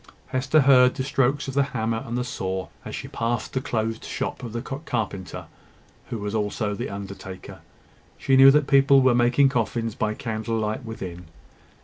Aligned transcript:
Hester 0.29 0.61
heard 0.61 0.95
the 0.95 1.03
strokes 1.03 1.47
of 1.47 1.53
the 1.53 1.61
hammer 1.77 2.03
and 2.07 2.17
the 2.17 2.23
saw 2.23 2.69
as 2.83 2.95
she 2.95 3.07
passed 3.07 3.53
the 3.53 3.61
closed 3.61 4.03
shop 4.03 4.41
of 4.41 4.51
the 4.51 4.59
carpenter, 4.63 5.45
who 6.09 6.17
was 6.17 6.33
also 6.33 6.73
the 6.73 6.89
undertaker. 6.89 7.59
She 8.17 8.35
knew 8.35 8.49
that 8.49 8.65
people 8.65 9.03
were 9.03 9.13
making 9.13 9.49
coffins 9.49 9.93
by 9.93 10.15
candlelight 10.15 10.83
within. 10.83 11.25